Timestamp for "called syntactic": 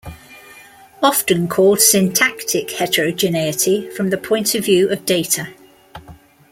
1.49-2.71